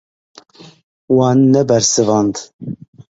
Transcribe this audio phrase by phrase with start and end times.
[1.15, 2.35] Wan nebersivand.